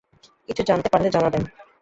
[0.49, 1.43] কিছু জানতে পারলে জানাবেন।